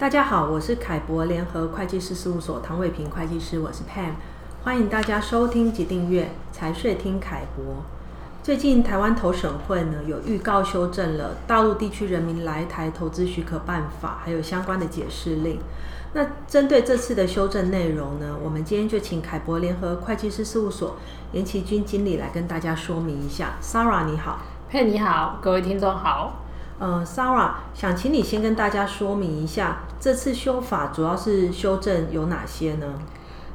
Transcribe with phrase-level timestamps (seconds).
[0.00, 4.12] 大家好，我是凯博联合会计师事务所唐伟平会计师，我是 Pam，
[4.64, 7.84] 欢迎大家收听及订阅财税听凯博。
[8.42, 15.58] 最近台湾投审会呢有预告修正了大陆地区人民来台投资许可办法，还有相关的解释令。
[16.14, 20.96] 那针对这次的修正内容呢，我们今天就请凯博联合会计师事务所
[21.32, 23.50] 严其君经理来跟大家说明一下。
[23.60, 24.38] Sara 你好
[24.72, 26.36] ，Pam 你好，各位听众好。
[26.80, 32.86] 呃，Sara 想请你先跟大家说明一下，这次修法主要是修正有哪些呢？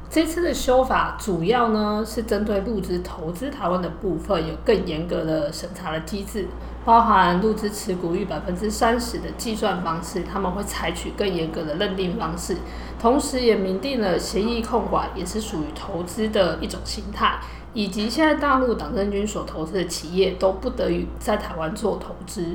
[0.08, 6.46] 这次的修法主要呢是针对入资投资台湾的部分有更严格的审查的机制，
[6.84, 12.56] 包含入资持股逾百分之三十的计算方式，他们会采取更严格的认定方式，
[13.00, 17.40] 同时也明定了协议控管也是属于投资的一种形态，
[17.74, 22.54] 以及现在大陆党政军所投资的企业都不得于在台湾做投资。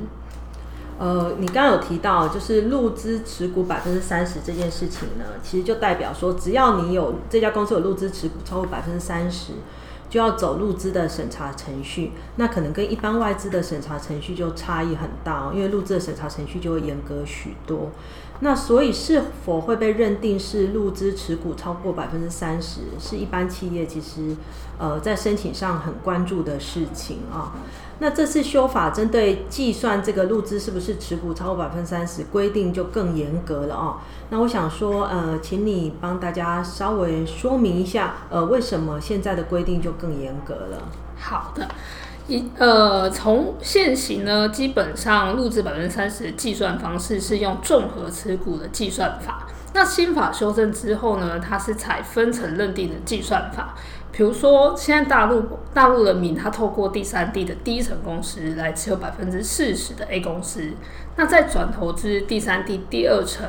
[1.01, 9.53] 呃，你刚刚有提到，就是入资持股百分之三十这件事情呢，其实就代表说，只要你有这家公司有入资持股超过百分之三十，
[10.11, 12.11] 就要走入资的审查程序。
[12.35, 17.89] 那可能跟一般外资的审查程序就差异很大，因为入资的审查程序就会严格许多。
[18.41, 24.35] 那所以是否会被认定是入资持股超过百分之三十，是一般企业其实
[24.77, 27.53] 呃在申请上很关注的事情啊。
[28.01, 33.97] 那这次修法针对计算这个入资是不是持股超过百分之三十，规定就更严格了哦。
[34.31, 40.81] 那我想说，呃，请你帮大家稍微说明一下，呃，为什么现在的规定就更严格了？
[41.15, 41.67] 好的，
[42.27, 49.47] 一呃，从现行呢，基本上入资百分之三十的计算方式是用综合持股的计算法。
[49.73, 53.75] 那新法修正之后呢，它是采分层认定的计算法。
[54.11, 60.71] 比如说，现在大陆大陆人民他透过第三地的第一层公司来持有百分之四十的 A 公司，
[61.15, 63.45] 那再转投资第三地第二层。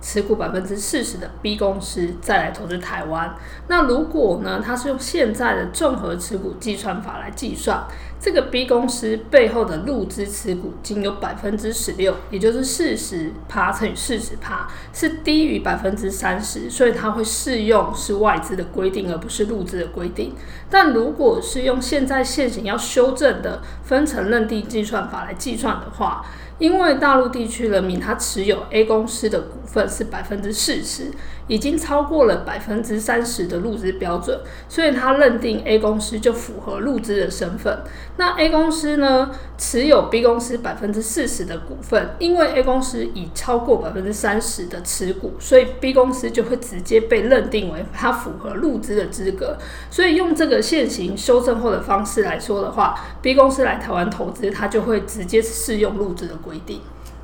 [0.00, 3.34] 持股百分之四十的 B 公司再来投资台湾，
[3.68, 7.84] 那如果呢，它是用现在的综合持股计算法来计算，
[8.18, 20.34] 这个 B 公司背后的入资持股仅有百分之十六，也就是四十趴乘以四十趴，是低于百分之三十，所以它会适用是外资的规定，而不是入资的规定。
[20.70, 26.24] 但如果是用现在现行要修正的分层认定计算法来计算的话，
[26.60, 31.10] 因为大陆地区人民他持有 A 公司的股份是百分之四十，
[31.48, 34.38] 已经超过了百分之三十的入资标准，
[34.68, 37.82] 所以他认定 A 公司就符合入资的身份。
[38.18, 49.56] 那 A 公司呢，持有 B 公司百分之四十的股份，因为 A 公司已超过百分之三十的持股，所以 B 公司就会直接被认定为它符合入资的资格。
[49.90, 56.80] 所以用这个现行修正后的方式来说的话，B 公司来台湾投资，它就会直接适用入资的规定。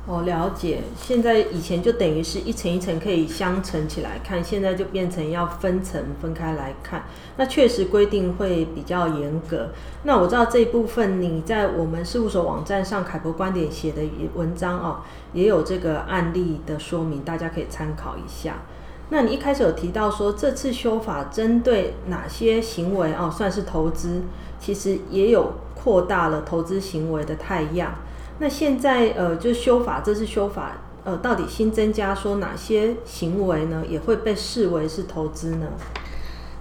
[0.09, 0.83] 哦，了解。
[0.95, 7.03] 现在以前就等于是一层一层可以相乘起来看，现在就变成要分层分开来看。
[7.35, 9.71] 那确实规定会比较严格。
[10.03, 14.01] 那我知道这一部分你在我们事务所网站上凯博观点写的
[14.33, 15.01] 文章哦，
[15.33, 18.61] 也有这个案例的说明，大家可以参考一下。
[19.09, 24.21] 那你一开始有提到说，这次修法针对哪些行为哦算是投资，
[24.57, 27.93] 其实也有扩大了投资行为的太样。
[28.39, 35.67] 那现在呃，就修法，这次修法呃，到底新增加说哪些行为呢，也会被视为是投资呢？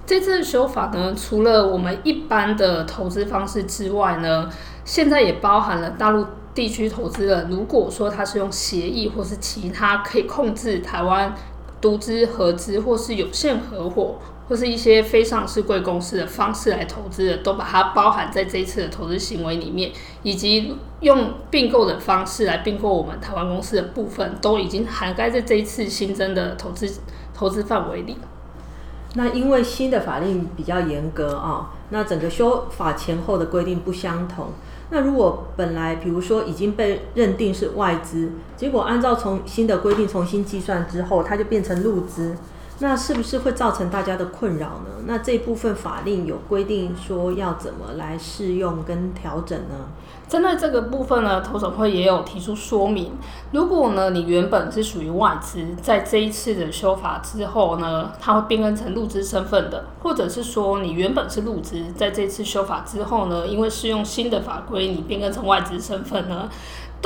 [0.07, 4.49] 这次修法呢，除了我们一般的投资方式之外呢，
[4.85, 11.35] 现在也包含了大陆地区投资人，如果说他是用协议或是其他可以控制台湾
[11.81, 14.17] 独资、合资或是有限合伙。
[14.49, 19.91] 或是一些非上市贵公司的方式来投资的，都把它包含在这一次的投资行为里面，
[20.23, 27.01] 以及用并购的方式来并购我们台湾公司的部分，都已经涵盖在这一次新增的投资
[27.35, 28.17] 投资范围里。
[29.15, 34.49] 那因为新的法令比较严格啊、那整个修法前后的规定不相同。
[34.91, 42.37] 那如果本来比如说已经被认定是外资，结果按照从新的规定重新计算之后，它就变成入资。
[42.79, 45.05] 那是不是会造成大家的困扰呢？
[45.07, 49.89] 那这部分法令有规定说要怎么来适用跟调整呢？
[50.29, 53.13] 针对这个部分呢，投审会也有提出说明。
[53.53, 66.49] 如果呢，你原本是属于外资，在这一次的修法之后呢，它会变更成入资身份的，或者是说你原本是入资，在这次修法之后呢，因为适用新的法规，你变更成外资身份呢？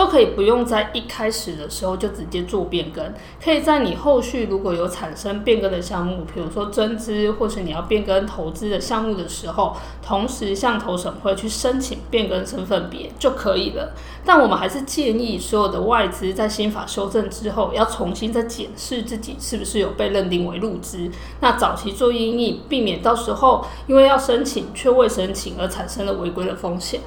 [0.00, 3.12] 都可以不用在一开始的时候就直接做变更，
[3.44, 13.92] 可以在你后续如果有产生变更的项目，比如说增资或是你要变更投资的项目的时候，同时向投审会去申请变更身份别就可以了。
[14.24, 21.10] 但我们还是建议所有的外资在新法修正之后，要重新再检视自己是不是有被认定为入资，
[21.40, 27.02] 那早期做因应，避免到时候因为要申请却未申请而产生了违规的风险。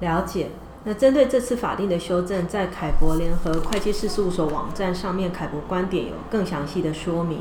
[0.00, 0.50] 了解。
[0.88, 7.40] 那针对这次法令的修正，在凯博联合会计师事务所网站上面，凯博观点有更详细的说明。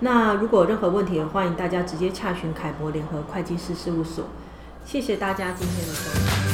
[0.00, 4.24] 那如果有任何问题，欢迎大家直接洽询凯博联合会计师事务所。
[4.84, 6.49] 谢谢大家今天的收看。